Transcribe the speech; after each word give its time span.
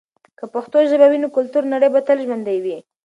که 0.37 0.45
پښتو 0.53 0.77
ژبه 0.89 1.07
وي، 1.09 1.19
نو 1.23 1.27
کلتوري 1.37 1.67
نړی 1.73 1.87
به 1.93 1.99
تل 2.07 2.17
ژوندي 2.25 2.57
وي. 2.63 2.77